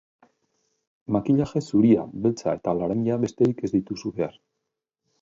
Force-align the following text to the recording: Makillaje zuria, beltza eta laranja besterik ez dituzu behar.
Makillaje 1.17 1.61
zuria, 1.67 2.07
beltza 2.25 2.57
eta 2.61 2.75
laranja 2.81 3.21
besterik 3.27 3.65
ez 3.71 3.75
dituzu 3.79 4.17
behar. 4.21 4.45